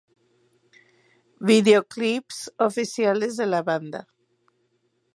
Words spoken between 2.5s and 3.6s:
oficiales de